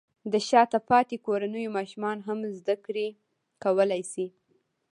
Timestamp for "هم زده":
2.27-2.75